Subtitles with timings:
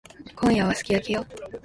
[0.35, 1.23] 今夜はすき焼きよ。